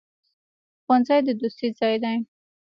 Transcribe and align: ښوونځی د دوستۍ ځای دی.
ښوونځی 0.83 1.19
د 1.25 1.29
دوستۍ 1.39 1.67
ځای 1.79 1.95
دی. 2.03 2.17